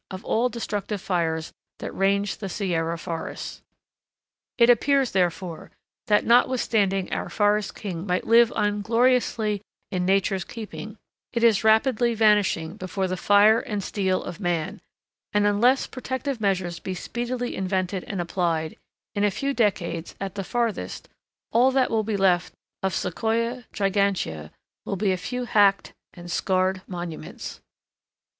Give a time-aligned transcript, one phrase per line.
[0.09, 3.61] of all destructive fires that range the Sierra forests.
[4.57, 5.69] It appears, therefore,
[6.07, 9.61] that notwithstanding our forest king might live on gloriously
[9.91, 10.97] in Nature's keeping,
[11.33, 14.81] it is rapidly vanishing before the fire and steel of man;
[15.33, 18.77] and unless protective measures be speedily invented and applied,
[19.13, 21.09] in a few decades, at the farthest,
[21.51, 24.49] all that will be left of Sequoia gigantea
[24.83, 27.61] will be a few hacked and scarred monuments.